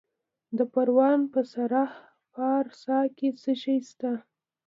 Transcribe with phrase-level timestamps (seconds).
[0.57, 1.91] د پروان په سرخ
[2.33, 4.11] پارسا کې څه شی شته؟